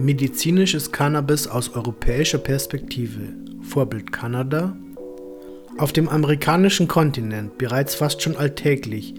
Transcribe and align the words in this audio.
Medizinisches 0.00 0.92
Cannabis 0.92 1.46
aus 1.46 1.74
europäischer 1.74 2.38
Perspektive 2.38 3.34
Vorbild 3.60 4.10
Kanada 4.10 4.74
Auf 5.76 5.92
dem 5.92 6.08
amerikanischen 6.08 6.88
Kontinent, 6.88 7.58
bereits 7.58 7.96
fast 7.96 8.22
schon 8.22 8.34
alltäglich, 8.34 9.14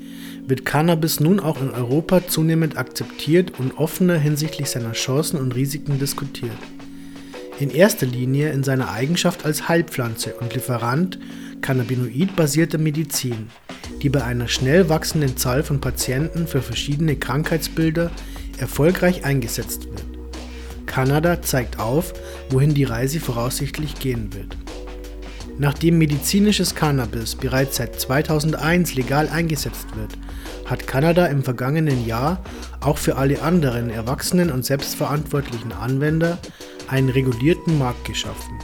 wird 0.47 0.65
Cannabis 0.65 1.20
nun 1.20 1.39
auch 1.39 1.62
in 1.62 1.70
Europa 1.70 2.28
zunehmend 2.28 2.78
akzeptiert 2.78 3.59
und 3.59 3.78
offener 3.78 4.17
hinsichtlich 4.17 4.71
seiner 4.71 4.94
Chancen 4.94 5.39
und 5.39 5.54
Risiken 5.55 5.99
diskutiert. 5.99 6.57
In 7.60 7.70
erster 7.70 8.08
Linie 8.08 8.52
in 8.52 8.63
seiner 8.63 8.92
Eigenschaft 8.92 9.46
als 9.46 9.70
Heilpflanze 9.70 10.34
und 10.40 10.56
Lieferant 10.56 11.20
cannabinoid-basierter 11.62 12.79
Medizin, 12.79 13.50
die 14.02 14.10
bei 14.10 14.24
einer 14.24 14.48
schnell 14.48 14.90
wachsenden 14.90 15.38
Zahl 15.38 15.62
von 15.62 15.79
Patienten 15.79 16.48
für 16.48 16.63
verschiedene 16.63 17.18
Krankheitsbilder 17.18 18.09
erfolgreich 18.58 19.26
eingesetzt 19.26 19.86
wird. 19.86 19.91
Kanada 20.91 21.41
zeigt 21.41 21.80
auf, 21.80 22.13
wohin 22.49 22.73
die 22.73 22.84
Reise 22.84 23.21
voraussichtlich 23.21 23.95
gehen 23.95 24.34
wird. 24.34 24.57
Nachdem 25.57 25.97
medizinisches 25.97 26.75
Cannabis 26.75 27.35
bereits 27.35 27.77
seit 27.77 27.97
2001 27.97 28.95
legal 28.95 29.30
eingesetzt 29.30 29.88
wird, 29.95 30.17
hat 30.66 30.88
Kanada 30.88 31.27
im 31.27 31.43
vergangenen 31.43 32.05
Jahr 32.05 32.43
auch 32.81 32.97
für 32.97 33.16
alle 33.16 33.41
anderen 33.41 33.89
erwachsenen 33.89 34.52
und 34.52 34.66
selbstverantwortlichen 34.66 35.71
Anwender 35.71 36.39
einen 36.89 37.09
regulierten 37.09 37.77
Markt 37.77 38.03
geschaffen. 38.03 38.59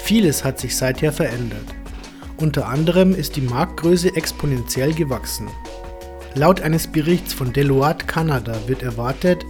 Vieles 0.00 0.44
hat 0.44 0.60
sich 0.60 0.76
seither 0.76 1.12
verändert. 1.12 1.74
Unter 2.36 2.68
anderem 2.68 3.14
ist 3.14 3.36
die 3.36 3.40
Marktgröße 3.40 4.14
exponentiell 4.16 4.92
gewachsen. 4.92 5.48
Laut 6.34 6.60
eines 6.60 6.88
Berichts 6.88 7.32
von 7.32 7.54
Deloitte 7.54 8.04
Kanada 8.04 8.54
wird 8.66 8.82
erwartet, 8.82 9.46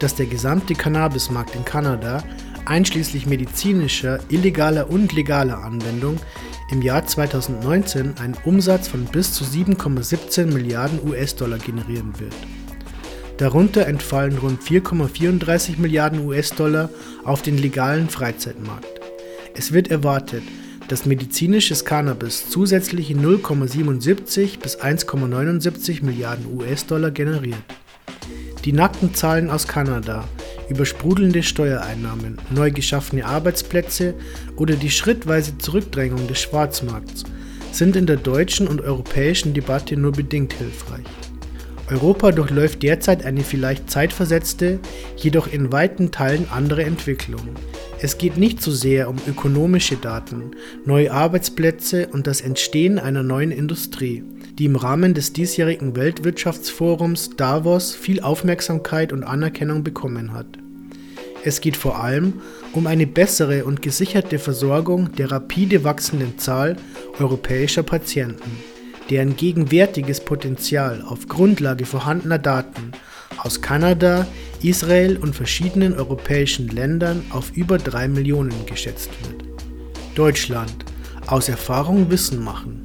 dass 0.00 0.14
der 0.14 0.26
gesamte 0.26 0.74
Cannabismarkt 0.74 1.54
in 1.54 1.64
Kanada, 1.64 2.22
einschließlich 2.64 3.26
medizinischer, 3.26 4.20
illegaler 4.28 4.90
und 4.90 5.12
legaler 5.12 5.64
Anwendung, 5.64 6.18
im 6.70 6.82
Jahr 6.82 7.06
2019 7.06 8.18
einen 8.18 8.36
Umsatz 8.44 8.88
von 8.88 9.04
bis 9.06 9.32
zu 9.32 9.44
7,17 9.44 10.46
Milliarden 10.46 11.00
US-Dollar 11.08 11.58
generieren 11.58 12.18
wird. 12.18 12.34
Darunter 13.38 13.86
entfallen 13.86 14.36
rund 14.38 14.60
4,34 14.60 15.78
Milliarden 15.78 16.26
US-Dollar 16.26 16.90
auf 17.24 17.40
den 17.40 17.56
legalen 17.56 18.10
Freizeitmarkt. 18.10 19.00
Es 19.54 19.72
wird 19.72 19.90
erwartet, 19.90 20.42
dass 20.88 21.06
medizinisches 21.06 21.84
Cannabis 21.84 22.50
zusätzliche 22.50 23.14
0,77 23.14 24.58
bis 24.58 24.80
1,79 24.80 26.04
Milliarden 26.04 26.46
US-Dollar 26.58 27.10
generiert. 27.10 27.62
Die 28.64 28.72
nackten 28.72 29.14
Zahlen 29.14 29.50
aus 29.50 29.66
Kanada 29.66 30.24
über 30.68 30.84
sprudelnde 30.84 31.42
Steuereinnahmen, 31.42 32.38
neu 32.50 32.70
geschaffene 32.70 33.24
Arbeitsplätze 33.24 34.14
oder 34.56 34.76
die 34.76 34.90
schrittweise 34.90 35.56
Zurückdrängung 35.58 36.26
des 36.26 36.40
Schwarzmarkts 36.40 37.24
sind 37.72 37.96
in 37.96 38.06
der 38.06 38.16
deutschen 38.16 38.66
und 38.66 38.80
europäischen 38.80 39.54
Debatte 39.54 39.96
nur 39.96 40.12
bedingt 40.12 40.52
hilfreich. 40.54 41.06
Europa 41.90 42.32
durchläuft 42.32 42.82
derzeit 42.82 43.24
eine 43.24 43.42
vielleicht 43.42 43.90
zeitversetzte, 43.90 44.78
jedoch 45.16 45.50
in 45.50 45.72
weiten 45.72 46.10
Teilen 46.10 46.46
andere 46.50 46.84
Entwicklung. 46.84 47.40
Es 48.00 48.18
geht 48.18 48.36
nicht 48.36 48.60
so 48.60 48.70
sehr 48.70 49.08
um 49.08 49.16
ökonomische 49.26 49.96
Daten, 49.96 50.50
neue 50.84 51.12
Arbeitsplätze 51.12 52.08
und 52.08 52.26
das 52.26 52.42
Entstehen 52.42 52.98
einer 52.98 53.22
neuen 53.22 53.50
Industrie, 53.50 54.22
die 54.58 54.64
im 54.64 54.76
Rahmen 54.76 55.14
des 55.14 55.32
diesjährigen 55.32 55.96
Weltwirtschaftsforums 55.96 57.30
Davos 57.36 57.94
viel 57.94 58.20
Aufmerksamkeit 58.20 59.12
und 59.12 59.24
Anerkennung 59.24 59.84
bekommen 59.84 60.32
hat. 60.32 60.58
Es 61.44 61.60
geht 61.60 61.76
vor 61.76 62.02
allem 62.02 62.34
um 62.72 62.86
eine 62.86 63.06
bessere 63.06 63.64
und 63.64 63.80
gesicherte 63.80 64.38
Versorgung 64.38 65.12
der 65.12 65.30
rapide 65.30 65.84
wachsenden 65.84 66.38
Zahl 66.38 66.76
europäischer 67.18 67.82
Patienten 67.82 68.50
deren 69.10 69.36
gegenwärtiges 69.36 70.20
Potenzial 70.20 71.02
auf 71.02 71.28
Grundlage 71.28 71.86
vorhandener 71.86 72.38
Daten 72.38 72.92
aus 73.38 73.60
Kanada, 73.60 74.26
Israel 74.62 75.16
und 75.16 75.34
verschiedenen 75.34 75.94
europäischen 75.94 76.68
Ländern 76.68 77.24
auf 77.30 77.52
über 77.56 77.78
3 77.78 78.08
Millionen 78.08 78.66
geschätzt 78.66 79.10
wird. 79.22 79.44
Deutschland. 80.14 80.84
Aus 81.26 81.48
Erfahrung 81.48 82.10
Wissen 82.10 82.42
machen. 82.42 82.82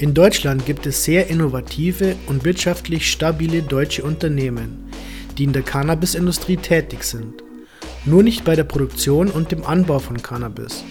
In 0.00 0.14
Deutschland 0.14 0.64
gibt 0.64 0.86
es 0.86 1.02
sehr 1.02 1.26
innovative 1.26 2.14
und 2.28 2.44
wirtschaftlich 2.44 3.10
stabile 3.10 3.62
deutsche 3.62 4.04
Unternehmen, 4.04 4.88
die 5.36 5.42
in 5.42 5.52
der 5.52 5.62
Cannabisindustrie 5.62 6.56
tätig 6.56 7.02
sind. 7.02 7.42
Nur 8.04 8.22
nicht 8.22 8.44
bei 8.44 8.54
der 8.54 8.62
Produktion 8.62 9.28
und 9.28 9.50
dem 9.50 9.64
Anbau 9.64 9.98
von 9.98 10.22
Cannabis. 10.22 10.84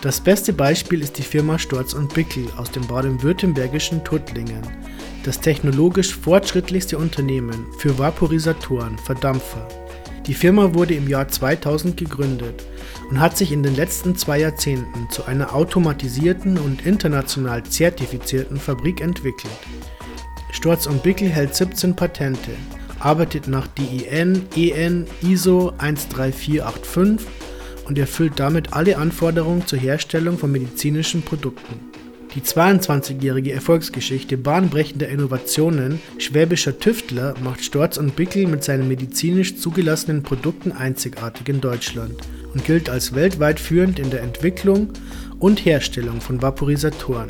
Das 0.00 0.22
beste 0.22 0.54
Beispiel 0.54 1.02
ist 1.02 1.18
die 1.18 1.22
Firma 1.22 1.58
Storz 1.58 1.92
und 1.92 2.14
Bickel 2.14 2.46
aus 2.56 2.70
dem 2.70 2.86
baden-württembergischen 2.86 4.02
Tuttlingen, 4.02 4.62
das 5.24 5.40
technologisch 5.40 6.14
fortschrittlichste 6.14 6.96
Unternehmen 6.96 7.66
für 7.78 7.98
Vaporisatoren, 7.98 8.96
Verdampfer. 8.96 9.68
Die 10.28 10.34
Firma 10.34 10.74
wurde 10.74 10.92
im 10.92 11.08
Jahr 11.08 11.26
2000 11.26 11.96
gegründet 11.96 12.62
und 13.08 13.18
hat 13.18 13.38
sich 13.38 13.50
in 13.50 13.62
den 13.62 13.74
letzten 13.74 14.14
zwei 14.14 14.38
Jahrzehnten 14.40 15.08
zu 15.10 15.24
einer 15.24 15.54
automatisierten 15.54 16.58
und 16.58 16.84
international 16.84 17.62
zertifizierten 17.62 18.58
Fabrik 18.58 19.00
entwickelt. 19.00 19.56
Storz 20.52 20.86
und 20.86 21.02
Bickel 21.02 21.30
hält 21.30 21.54
17 21.54 21.96
Patente, 21.96 22.50
arbeitet 22.98 23.48
nach 23.48 23.68
DIN 23.68 24.44
EN 24.54 25.06
ISO 25.22 25.72
13485 25.78 27.26
und 27.86 27.98
erfüllt 27.98 28.34
damit 28.36 28.74
alle 28.74 28.98
Anforderungen 28.98 29.66
zur 29.66 29.78
Herstellung 29.78 30.36
von 30.36 30.52
medizinischen 30.52 31.22
Produkten. 31.22 31.80
Die 32.38 32.44
22-jährige 32.44 33.52
Erfolgsgeschichte 33.52 34.36
bahnbrechender 34.36 35.08
Innovationen 35.08 36.00
schwäbischer 36.18 36.78
Tüftler 36.78 37.34
macht 37.42 37.64
Storz 37.64 37.96
und 37.96 38.14
Bickel 38.14 38.46
mit 38.46 38.62
seinen 38.62 38.86
medizinisch 38.86 39.56
zugelassenen 39.56 40.22
Produkten 40.22 40.70
einzigartig 40.70 41.48
in 41.48 41.60
Deutschland 41.60 42.14
und 42.54 42.64
gilt 42.64 42.90
als 42.90 43.12
weltweit 43.16 43.58
führend 43.58 43.98
in 43.98 44.10
der 44.10 44.22
Entwicklung 44.22 44.90
und 45.40 45.64
Herstellung 45.64 46.20
von 46.20 46.40
Vaporisatoren. 46.40 47.26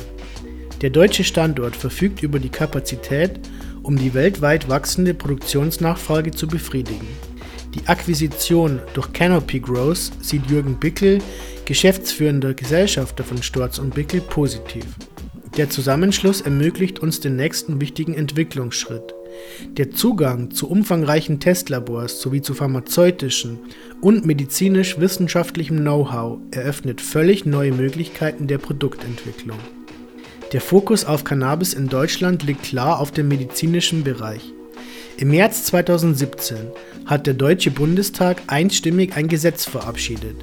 Der 0.81 0.91
deutsche 0.91 1.23
Standort 1.23 1.75
verfügt 1.75 2.21
über 2.21 2.37
die 2.37 2.49
Kapazität, 2.49 3.39
um 3.81 3.97
die 3.97 4.13
weltweit 4.13 4.69
wachsende 4.69 5.15
Produktionsnachfrage 5.15 6.29
zu 6.29 6.45
befriedigen. 6.45 7.07
Die 7.75 7.87
Akquisition 7.87 8.79
durch 8.93 9.13
Canopy 9.13 9.59
Growth 9.59 10.11
sieht 10.21 10.49
Jürgen 10.49 10.79
Bickel, 10.79 11.19
geschäftsführender 11.65 12.55
Gesellschafter 12.55 13.23
von 13.23 13.43
Storz 13.43 13.77
und 13.77 13.93
Bickel, 13.93 14.21
positiv. 14.21 14.85
Der 15.57 15.69
Zusammenschluss 15.69 16.41
ermöglicht 16.41 16.99
uns 16.99 17.19
den 17.19 17.35
nächsten 17.35 17.79
wichtigen 17.79 18.15
Entwicklungsschritt. 18.15 19.13
Der 19.77 19.91
Zugang 19.91 20.51
zu 20.51 20.69
umfangreichen 20.69 21.39
Testlabors 21.39 22.21
sowie 22.21 22.41
zu 22.41 22.53
pharmazeutischen 22.53 23.59
und 24.01 24.25
medizinisch-wissenschaftlichem 24.25 25.77
Know-how 25.77 26.39
eröffnet 26.51 27.01
völlig 27.01 27.45
neue 27.45 27.71
Möglichkeiten 27.71 28.47
der 28.47 28.57
Produktentwicklung. 28.57 29.59
Der 30.53 30.61
Fokus 30.61 31.05
auf 31.05 31.23
Cannabis 31.23 31.75
in 31.75 31.89
Deutschland 31.89 32.41
liegt 32.43 32.63
klar 32.63 32.99
auf 32.99 33.11
dem 33.11 33.27
medizinischen 33.27 34.03
Bereich. 34.03 34.53
Im 35.19 35.31
März 35.31 35.65
2017 35.65 36.57
hat 37.05 37.27
der 37.27 37.33
Deutsche 37.33 37.71
Bundestag 37.71 38.41
einstimmig 38.47 39.17
ein 39.17 39.27
Gesetz 39.27 39.65
verabschiedet, 39.65 40.37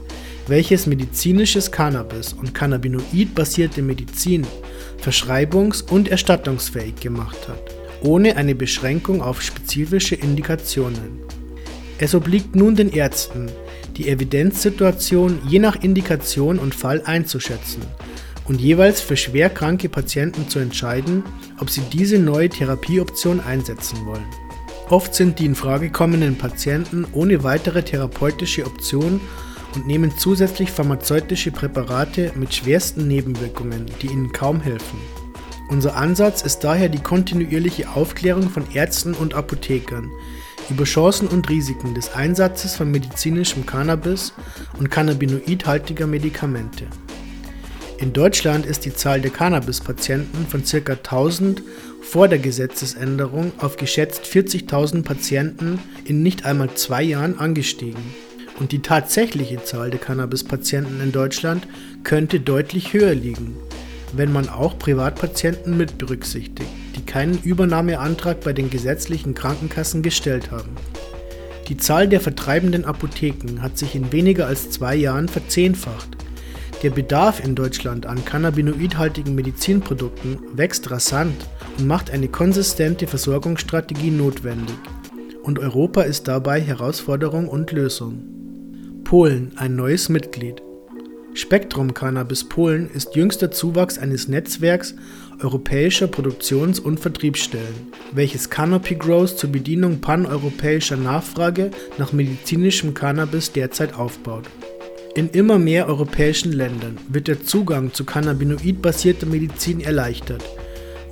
welches 0.48 0.86
medizinisches 0.86 1.72
Cannabis 1.72 2.34
und 2.34 2.52
Cannabinoid-basierte 2.52 3.80
Medizin 3.80 4.46
verschreibungs- 5.02 5.82
und 5.82 6.08
erstattungsfähig 6.08 6.96
gemacht 6.96 7.48
hat, 7.48 7.74
ohne 8.02 8.36
eine 8.36 8.54
Beschränkung 8.54 9.22
auf 9.22 9.40
spezifische 9.40 10.14
Indikationen. 10.14 11.20
Es 11.96 12.14
obliegt 12.14 12.54
nun 12.54 12.76
den 12.76 12.92
Ärzten, 12.92 13.50
die 13.96 14.10
Evidenzsituation 14.10 15.38
je 15.48 15.58
nach 15.58 15.82
Indikation 15.82 16.58
und 16.58 16.74
Fall 16.74 17.00
einzuschätzen 17.06 17.80
und 18.44 18.60
jeweils 18.60 19.00
für 19.00 19.16
schwerkranke 19.16 19.88
Patienten 19.88 20.50
zu 20.50 20.58
entscheiden, 20.58 21.24
ob 21.60 21.70
sie 21.70 21.80
diese 21.94 22.18
neue 22.18 22.50
Therapieoption 22.50 23.40
einsetzen 23.40 24.04
wollen. 24.04 24.45
Oft 24.88 25.16
sind 25.16 25.40
die 25.40 25.46
in 25.46 25.56
Frage 25.56 25.90
kommenden 25.90 26.38
Patienten 26.38 27.06
ohne 27.12 27.42
weitere 27.42 27.82
therapeutische 27.82 28.64
Option 28.66 29.20
und 29.74 29.84
nehmen 29.84 30.12
zusätzlich 30.16 30.70
pharmazeutische 30.70 31.50
Präparate 31.50 32.30
mit 32.36 32.54
schwersten 32.54 33.08
Nebenwirkungen, 33.08 33.86
die 34.00 34.06
ihnen 34.06 34.30
kaum 34.30 34.60
helfen. 34.60 35.00
Unser 35.68 35.96
Ansatz 35.96 36.42
ist 36.42 36.60
daher 36.60 36.88
die 36.88 37.02
kontinuierliche 37.02 37.90
Aufklärung 37.90 38.48
von 38.48 38.64
Ärzten 38.72 39.14
und 39.14 39.34
Apothekern 39.34 40.08
über 40.70 40.84
Chancen 40.84 41.26
und 41.26 41.48
Risiken 41.48 41.94
des 41.94 42.14
Einsatzes 42.14 42.76
von 42.76 42.88
medizinischem 42.90 43.66
Cannabis 43.66 44.32
und 44.78 44.90
cannabinoidhaltiger 44.90 46.06
Medikamente. 46.06 46.86
In 47.98 48.12
Deutschland 48.12 48.66
ist 48.66 48.84
die 48.84 48.92
Zahl 48.94 49.22
der 49.22 49.30
Cannabis-Patienten 49.30 50.46
von 50.46 50.62
ca. 50.64 50.92
1000 50.92 51.62
vor 52.02 52.28
der 52.28 52.38
Gesetzesänderung 52.38 53.52
auf 53.58 53.78
geschätzt 53.78 54.24
40.000 54.24 55.02
Patienten 55.02 55.78
in 56.04 56.22
nicht 56.22 56.44
einmal 56.44 56.74
zwei 56.74 57.02
Jahren 57.02 57.38
angestiegen. 57.38 58.14
und 58.58 58.72
die 58.72 58.80
tatsächliche 58.80 59.62
Zahl 59.64 59.90
der 59.90 60.00
Cannabis-Patienten 60.00 61.00
in 61.02 61.12
Deutschland 61.12 61.66
könnte 62.04 62.40
deutlich 62.40 62.92
höher 62.94 63.14
liegen, 63.14 63.54
wenn 64.14 64.32
man 64.32 64.48
auch 64.48 64.78
Privatpatienten 64.78 65.76
mit 65.76 65.98
berücksichtigt, 65.98 66.70
die 66.96 67.04
keinen 67.04 67.38
Übernahmeantrag 67.42 68.40
bei 68.40 68.52
den 68.54 68.70
gesetzlichen 68.70 69.34
Krankenkassen 69.34 70.02
gestellt 70.02 70.50
haben. 70.50 70.70
Die 71.68 71.76
Zahl 71.76 72.08
der 72.08 72.20
vertreibenden 72.20 72.84
Apotheken 72.84 73.60
hat 73.60 73.76
sich 73.76 73.94
in 73.94 74.12
weniger 74.12 74.46
als 74.46 74.70
zwei 74.70 74.94
Jahren 74.94 75.28
verzehnfacht. 75.28 76.15
Der 76.82 76.90
Bedarf 76.90 77.42
in 77.42 77.54
Deutschland 77.54 78.04
an 78.04 78.22
cannabinoidhaltigen 78.24 79.34
Medizinprodukten 79.34 80.38
wächst 80.52 80.90
rasant 80.90 81.46
und 81.78 81.86
macht 81.86 82.10
eine 82.10 82.28
konsistente 82.28 83.06
Versorgungsstrategie 83.06 84.10
notwendig. 84.10 84.76
Und 85.42 85.58
Europa 85.58 86.02
ist 86.02 86.28
dabei 86.28 86.60
Herausforderung 86.60 87.48
und 87.48 87.72
Lösung. 87.72 88.22
Polen, 89.04 89.52
ein 89.56 89.74
neues 89.74 90.08
Mitglied. 90.10 90.60
Spektrum 91.32 91.94
Cannabis 91.94 92.44
Polen 92.44 92.90
ist 92.90 93.14
jüngster 93.14 93.50
Zuwachs 93.50 93.98
eines 93.98 94.28
Netzwerks 94.28 94.94
europäischer 95.42 96.08
Produktions- 96.08 96.80
und 96.80 96.98
Vertriebsstellen, 97.00 97.92
welches 98.12 98.50
Canopy 98.50 98.96
Growth 98.96 99.38
zur 99.38 99.50
Bedienung 99.50 100.00
paneuropäischer 100.00 100.96
Nachfrage 100.96 101.70
nach 101.98 102.12
medizinischem 102.12 102.94
Cannabis 102.94 103.52
derzeit 103.52 103.94
aufbaut. 103.94 104.44
In 105.16 105.30
immer 105.30 105.58
mehr 105.58 105.88
europäischen 105.88 106.52
Ländern 106.52 106.98
wird 107.08 107.26
der 107.26 107.42
Zugang 107.42 107.94
zu 107.94 108.04
cannabinoidbasierter 108.04 109.24
Medizin 109.24 109.80
erleichtert 109.80 110.44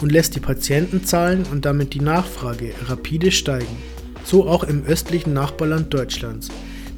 und 0.03 0.13
lässt 0.13 0.37
die 0.37 0.41
Patientenzahlen 0.41 1.47
und 1.51 1.65
damit 1.65 1.95
die 1.95 2.03
Nachfrage 2.03 2.75
rapide 2.87 3.33
steigen. 3.33 3.79
So 4.23 4.47
auch 4.47 4.63
im 4.65 4.85
östlichen 4.85 5.33
Nachbarland 5.33 5.95
Deutschlands. 5.95 6.51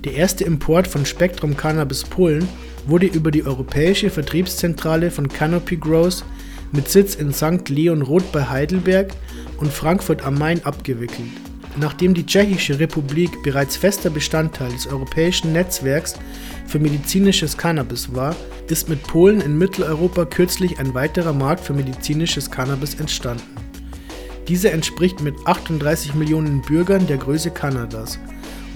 Der 0.03 0.15
erste 0.15 0.43
Import 0.43 0.89
von 0.89 1.07
Spektrum 1.07 1.57
Cannabis 1.57 2.03
Polen 2.03 2.49
wurde 2.89 3.07
über 3.07 3.31
die 3.31 3.45
europäische 3.45 4.11
Vertriebszentrale 4.11 5.13
von 5.13 5.29
Canopy 5.29 5.77
Growth 5.77 6.25
mit 6.73 6.89
Sitz 6.89 7.15
in 7.15 7.33
St. 7.33 7.69
Leon 7.69 8.03
Roth 8.03 8.33
bei 8.33 8.49
Heidelberg 8.49 9.13
und 9.59 9.73
Frankfurt 9.73 10.25
am 10.25 10.39
Main 10.39 10.65
abgewickelt. 10.65 11.31
Nachdem 11.79 12.15
die 12.15 12.25
Tschechische 12.25 12.79
Republik 12.79 13.43
bereits 13.43 13.77
fester 13.77 14.11
Bestandteil 14.11 14.73
des 14.73 14.87
europäischen 14.87 15.53
Netzwerks 15.53 16.15
für 16.67 16.79
medizinisches 16.79 17.57
Cannabis 17.57 18.15
war, 18.15 18.35
ist 18.69 18.89
mit 18.89 19.03
Polen 19.03 19.41
in 19.41 19.59
Mitteleuropa 19.59 20.25
kürzlich 20.25 20.79
ein 20.79 20.95
weiterer 20.95 21.33
Markt 21.33 21.65
für 21.65 21.75
medizinisches 21.75 22.51
Cannabis 22.51 22.95
entstanden. 22.95 23.45
Dieser 24.49 24.73
entspricht 24.73 25.21
mit 25.21 25.35
38 25.45 26.15
Millionen 26.15 26.63
Bürgern 26.63 27.07
der 27.07 27.19
Größe 27.19 27.51
Kanadas 27.51 28.19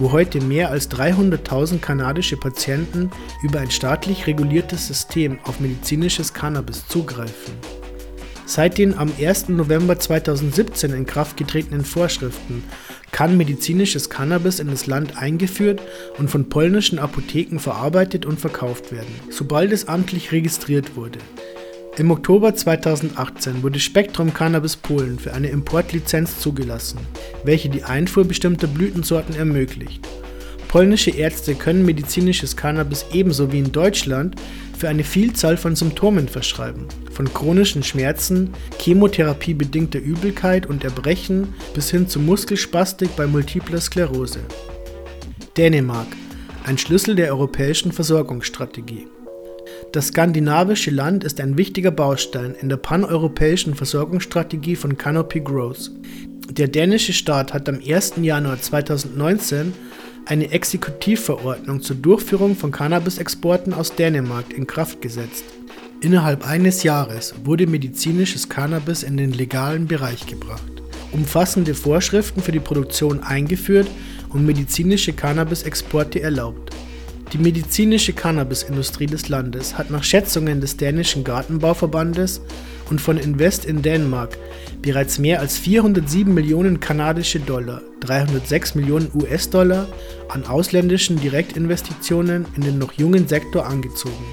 wo 0.01 0.13
heute 0.13 0.41
mehr 0.41 0.71
als 0.71 0.91
300.000 0.91 1.79
kanadische 1.79 2.39
Patienten 2.39 3.11
über 3.43 3.61
ein 3.61 3.71
staatlich 3.71 4.27
reguliertes 4.27 4.87
System 4.87 5.39
auf 5.45 5.61
medizinisches 5.61 6.33
Cannabis 6.33 6.89
zugreifen. 6.89 7.80
Seit 8.51 8.79
den 8.79 8.99
am 8.99 9.13
1. 9.17 9.51
November 9.51 9.97
2017 9.97 10.93
in 10.93 11.07
Kraft 11.07 11.37
getretenen 11.37 11.85
Vorschriften 11.85 12.65
kann 13.13 13.37
medizinisches 13.37 14.11
Cannabis 14.11 14.59
in 14.59 14.67
das 14.67 14.89
Land 14.89 15.17
eingeführt 15.17 15.81
und 16.19 16.33
von 16.33 16.49
polnischen 16.49 16.99
Apotheken 16.99 17.61
verarbeitet 17.61 18.27
und 18.27 18.41
verkauft 18.41 18.91
werden, 18.91 19.15
sobald 19.31 19.71
es 19.71 19.87
amtlich 19.87 20.33
registriert 20.33 20.97
wurde. 20.97 21.21
Im 21.97 22.11
Oktober 22.11 22.53
2018 22.53 23.63
wurde 23.63 23.79
Spektrum 23.79 24.35
Cannabis 24.35 24.75
Polen 24.75 25.21
für 25.21 25.33
eine 25.33 25.51
Importlizenz 25.51 26.41
zugelassen, 26.41 26.99
welche 27.45 27.69
die 27.69 27.85
Einfuhr 27.85 28.25
bestimmter 28.25 28.67
Blütensorten 28.67 29.37
ermöglicht. 29.37 30.09
Polnische 30.71 31.11
Ärzte 31.11 31.57
können 31.57 31.85
medizinisches 31.85 32.57
Cannabis 32.57 33.05
ebenso 33.13 33.51
wie 33.51 33.59
in 33.59 33.73
Deutschland 33.73 34.37
für 34.79 34.89
eine 34.89 35.03
Vielzahl 35.03 35.57
von 35.57 35.75
Symptomen 35.75 36.29
verschreiben, 36.29 36.87
von 37.11 37.35
chronischen 37.35 37.83
Schmerzen, 37.83 38.53
chemotherapiebedingter 38.79 39.99
Übelkeit 39.99 40.67
und 40.67 40.85
Erbrechen 40.85 41.55
bis 41.75 41.91
hin 41.91 42.07
zu 42.07 42.21
Muskelspastik 42.21 43.17
bei 43.17 43.27
multipler 43.27 43.81
Sklerose. 43.81 44.39
Dänemark, 45.57 46.07
ein 46.63 46.79
Schlüssel 46.79 47.17
der 47.17 47.33
europäischen 47.33 47.91
Versorgungsstrategie. 47.91 49.09
Das 49.91 50.07
skandinavische 50.07 50.93
Land 50.93 51.25
ist 51.25 51.41
ein 51.41 51.59
wichtiger 51.59 51.91
Baustein 51.91 52.55
in 52.55 52.69
der 52.69 52.77
paneuropäischen 52.77 53.75
Versorgungsstrategie 53.75 54.77
von 54.77 54.97
Canopy 54.97 55.41
Growth. 55.41 55.91
Der 56.49 56.69
dänische 56.69 57.13
Staat 57.13 57.53
hat 57.53 57.69
am 57.69 57.81
1. 57.85 58.15
Januar 58.23 58.61
2019 58.61 59.73
eine 60.27 60.51
Exekutivverordnung 60.51 61.83
zur 61.83 61.97
Durchführung 61.97 62.57
von 62.57 62.71
Cannabis-Exporten 62.71 63.75
aus 63.75 63.95
Dänemark 63.95 64.53
in 64.53 64.67
Kraft 64.67 65.03
gesetzt. 65.03 65.45
Innerhalb 66.01 66.47
eines 66.47 66.83
Jahres 66.83 67.35
wurde 67.45 67.67
medizinisches 67.67 68.49
Cannabis 68.49 69.03
in 69.03 69.17
den 69.17 69.33
legalen 69.33 69.87
Bereich 69.87 70.27
gebracht, 70.27 70.83
umfassende 71.13 71.75
Vorschriften 71.75 72.43
für 72.43 72.53
die 72.53 72.61
Produktion 72.61 73.23
eingeführt 73.23 73.89
und 74.31 74.47
medizinische 74.47 75.13
Cannabis-Exporte 75.13 76.21
erlaubt. 76.23 76.71
Die 77.33 77.39
medizinische 77.39 78.13
Cannabisindustrie 78.13 79.07
des 79.07 79.29
Landes 79.29 79.79
hat 79.79 79.89
nach 79.89 80.03
Schätzungen 80.03 80.61
des 80.61 80.77
dänischen 80.77 81.23
Gartenbauverbandes 81.23 82.41
und 82.91 83.01
von 83.01 83.19
Invest 83.19 83.65
in 83.65 83.83
Denmark 83.83 84.37
bereits 84.83 85.21
mehr 85.21 85.39
als 85.39 85.57
407 85.57 86.35
Millionen 86.35 86.81
kanadische 86.81 87.39
Dollar, 87.39 87.83
306 88.01 88.75
Millionen 88.75 89.13
US-Dollar 89.15 89.87
an 90.29 90.45
ausländischen 90.45 91.21
Direktinvestitionen 91.21 92.47
in 92.57 92.63
den 92.63 92.79
noch 92.79 92.95
jungen 92.95 93.29
Sektor 93.29 93.65
angezogen. 93.65 94.25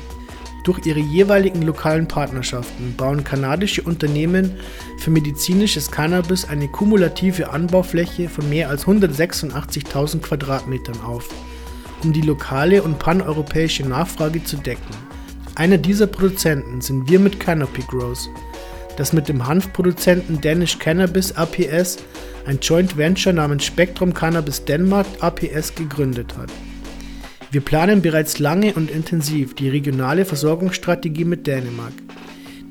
Durch 0.63 0.83
ihre 0.87 0.99
jeweiligen 0.99 1.61
lokalen 1.61 2.07
Partnerschaften 2.07 2.95
bauen 2.97 3.23
kanadische 3.23 3.83
Unternehmen 3.83 4.55
für 4.97 5.11
medizinisches 5.11 5.91
Cannabis 5.91 6.45
eine 6.45 6.67
kumulative 6.67 7.51
Anbaufläche 7.51 8.27
von 8.27 8.49
mehr 8.49 8.69
als 8.69 8.85
186.000 8.85 10.19
Quadratmetern 10.19 10.99
auf 11.01 11.29
um 12.03 12.13
die 12.13 12.21
lokale 12.21 12.83
und 12.83 12.99
paneuropäische 12.99 13.83
Nachfrage 13.83 14.43
zu 14.43 14.57
decken. 14.57 14.95
Einer 15.55 15.77
dieser 15.77 16.07
Produzenten 16.07 16.81
sind 16.81 17.09
wir 17.09 17.19
mit 17.19 17.39
Canopy 17.39 17.83
Growth, 17.87 18.29
das 18.97 19.13
mit 19.13 19.27
dem 19.27 19.47
Hanfproduzenten 19.47 20.39
Danish 20.41 20.77
Cannabis 20.79 21.31
APS 21.35 21.97
ein 22.45 22.59
Joint 22.61 22.95
Venture 22.97 23.33
namens 23.33 23.65
Spectrum 23.65 24.13
Cannabis 24.13 24.63
Denmark 24.63 25.05
APS 25.19 25.75
gegründet 25.75 26.37
hat. 26.37 26.51
Wir 27.51 27.61
planen 27.61 28.01
bereits 28.01 28.39
lange 28.39 28.73
und 28.73 28.91
intensiv 28.91 29.55
die 29.55 29.69
regionale 29.69 30.25
Versorgungsstrategie 30.25 31.25
mit 31.25 31.47
Dänemark. 31.47 31.93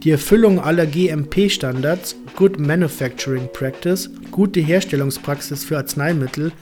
Die 0.03 0.11
Erfüllung 0.11 0.61
aller 0.61 0.87
GMP-Standards, 0.87 2.17
Good 2.37 2.59
Manufacturing 2.59 3.49
Practice, 3.53 4.11
gute 4.31 4.61
Herstellungspraxis 4.61 5.65
für 5.65 5.79
Arzneimittel, 5.79 6.53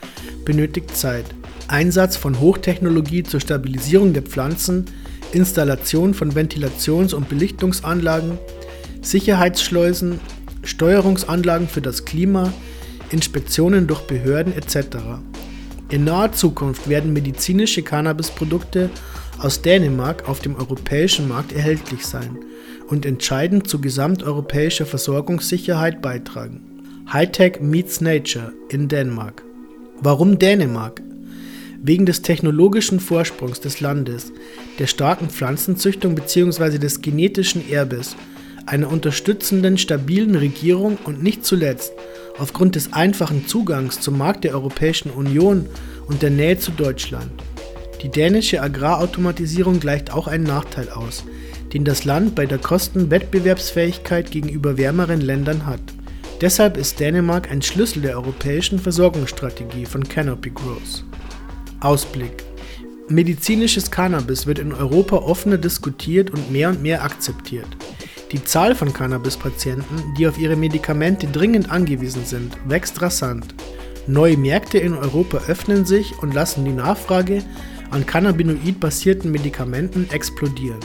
benötigt 0.44 0.96
Zeit. 0.96 1.26
Einsatz 1.68 2.16
von 2.16 2.40
Hochtechnologie 2.40 3.22
zur 3.22 3.40
Stabilisierung 3.40 4.12
der 4.12 4.22
Pflanzen, 4.22 4.86
Installation 5.32 6.14
von 6.14 6.32
Ventilations- 6.32 7.14
und 7.14 7.28
Belichtungsanlagen, 7.28 8.38
Sicherheitsschleusen, 9.02 10.20
Steuerungsanlagen 10.62 11.68
für 11.68 11.82
das 11.82 12.04
Klima, 12.04 12.52
Inspektionen 13.10 13.86
durch 13.86 14.02
Behörden 14.02 14.52
etc. 14.52 14.96
In 15.90 16.04
naher 16.04 16.32
Zukunft 16.32 16.88
werden 16.88 17.12
medizinische 17.12 17.82
Cannabisprodukte 17.82 18.90
aus 19.38 19.62
Dänemark 19.62 20.28
auf 20.28 20.40
dem 20.40 20.56
europäischen 20.56 21.28
Markt 21.28 21.52
erhältlich 21.52 22.06
sein 22.06 22.38
und 22.88 23.04
entscheidend 23.04 23.68
zu 23.68 23.80
gesamteuropäischer 23.80 24.86
Versorgungssicherheit 24.86 26.00
beitragen. 26.00 26.60
Hightech 27.12 27.60
meets 27.60 28.00
Nature 28.00 28.52
in 28.70 28.88
Dänemark. 28.88 29.42
Warum 30.00 30.38
Dänemark? 30.38 31.02
Wegen 31.86 32.06
des 32.06 32.22
technologischen 32.22 32.98
Vorsprungs 32.98 33.60
des 33.60 33.80
Landes, 33.80 34.32
der 34.78 34.86
starken 34.86 35.28
Pflanzenzüchtung 35.28 36.14
bzw. 36.14 36.78
des 36.78 37.02
genetischen 37.02 37.70
Erbes, 37.70 38.16
einer 38.64 38.90
unterstützenden, 38.90 39.76
stabilen 39.76 40.34
Regierung 40.34 40.96
und 41.04 41.22
nicht 41.22 41.44
zuletzt 41.44 41.92
aufgrund 42.38 42.74
des 42.74 42.94
einfachen 42.94 43.46
Zugangs 43.46 44.00
zum 44.00 44.16
Markt 44.16 44.44
der 44.44 44.54
Europäischen 44.54 45.10
Union 45.10 45.66
und 46.06 46.22
der 46.22 46.30
Nähe 46.30 46.58
zu 46.58 46.70
Deutschland. 46.70 47.30
Die 48.02 48.08
dänische 48.08 48.62
Agrarautomatisierung 48.62 49.78
gleicht 49.78 50.10
auch 50.10 50.26
einen 50.26 50.44
Nachteil 50.44 50.88
aus, 50.88 51.22
den 51.74 51.84
das 51.84 52.06
Land 52.06 52.34
bei 52.34 52.46
der 52.46 52.56
Kostenwettbewerbsfähigkeit 52.56 54.30
gegenüber 54.30 54.78
wärmeren 54.78 55.20
Ländern 55.20 55.66
hat. 55.66 55.82
Deshalb 56.40 56.78
ist 56.78 56.98
Dänemark 56.98 57.50
ein 57.50 57.60
Schlüssel 57.60 58.00
der 58.00 58.16
europäischen 58.16 58.78
Versorgungsstrategie 58.78 59.84
von 59.84 60.02
Canopy 60.02 60.48
Growth. 60.48 61.04
Ausblick. 61.84 62.44
Medizinisches 63.08 63.90
Cannabis 63.90 64.46
wird 64.46 64.58
in 64.58 64.72
Europa 64.72 65.16
offener 65.16 65.58
diskutiert 65.58 66.30
und 66.30 66.50
mehr 66.50 66.70
und 66.70 66.82
mehr 66.82 67.04
akzeptiert. 67.04 67.68
Die 68.32 68.42
Zahl 68.42 68.74
von 68.74 68.92
Cannabis-Patienten, 68.92 70.14
die 70.18 70.26
auf 70.26 70.38
ihre 70.38 70.56
Medikamente 70.56 71.26
dringend 71.26 71.70
angewiesen 71.70 72.24
sind, 72.24 72.56
wächst 72.66 73.02
rasant. 73.02 73.54
Neue 74.06 74.36
Märkte 74.36 74.78
in 74.78 74.94
Europa 74.94 75.38
öffnen 75.46 75.84
sich 75.84 76.18
und 76.20 76.34
lassen 76.34 76.64
die 76.64 76.72
Nachfrage 76.72 77.44
an 77.90 78.06
Cannabinoid-basierten 78.06 79.30
Medikamenten 79.30 80.08
explodieren. 80.10 80.80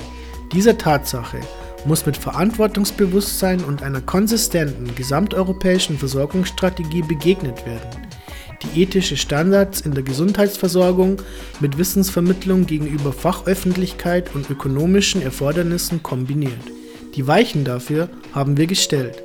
Dieser 0.54 0.78
Tatsache 0.78 1.40
muss 1.86 2.06
mit 2.06 2.18
Verantwortungsbewusstsein 2.18 3.64
und 3.64 3.84
einer 3.84 4.02
konsistenten 4.02 4.94
gesamteuropäischen 4.96 5.98
Versorgungsstrategie 5.98 7.02
begegnet 7.02 7.66
werden, 7.66 8.09
die 8.64 8.82
ethische 8.82 9.18
Standards 9.18 9.82
in 9.82 9.94
der 9.94 10.04
Gesundheitsversorgung 10.04 11.22
mit 11.60 11.78
Wissensvermittlung 11.78 12.66
gegenüber 12.66 13.14
Fachöffentlichkeit 13.14 14.36
und 14.36 14.50
ökonomischen 14.50 15.22
Erfordernissen 15.22 16.04
kombiniert. 16.04 16.60
Die 17.16 17.28
Weichen 17.28 17.64
dafür 17.64 18.10
haben 18.34 18.58
wir 18.58 18.68
gestellt. 18.68 19.24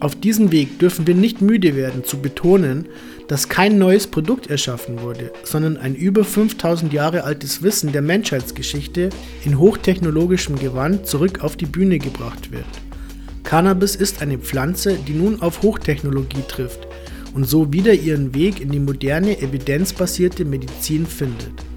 Auf 0.00 0.16
diesem 0.16 0.50
Weg 0.50 0.80
dürfen 0.80 1.06
wir 1.06 1.14
nicht 1.14 1.40
müde 1.40 1.76
werden 1.76 2.02
zu 2.04 2.18
betonen, 2.18 2.86
dass 3.28 3.48
kein 3.48 3.78
neues 3.78 4.08
Produkt 4.08 4.48
erschaffen 4.48 5.00
wurde, 5.00 5.32
sondern 5.44 5.76
ein 5.76 5.94
über 5.94 6.24
5000 6.24 6.92
Jahre 6.92 7.22
altes 7.22 7.62
Wissen 7.62 7.92
der 7.92 8.02
Menschheitsgeschichte 8.02 9.10
in 9.44 9.58
hochtechnologischem 9.58 10.58
Gewand 10.58 11.06
zurück 11.06 11.44
auf 11.44 11.56
die 11.56 11.66
Bühne 11.66 11.98
gebracht 11.98 12.50
wird. 12.50 12.64
Cannabis 13.44 13.94
ist 13.94 14.22
eine 14.22 14.38
Pflanze, 14.38 14.98
die 15.06 15.14
nun 15.14 15.40
auf 15.40 15.62
Hochtechnologie 15.62 16.42
trifft 16.48 16.88
und 17.34 17.48
so 17.48 17.72
wieder 17.72 17.94
ihren 17.94 18.34
Weg 18.34 18.60
in 18.60 18.70
die 18.70 18.78
moderne, 18.78 19.38
evidenzbasierte 19.40 20.44
Medizin 20.44 21.06
findet. 21.06 21.71